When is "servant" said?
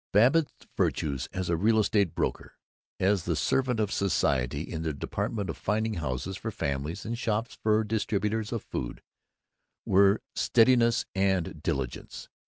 3.35-3.79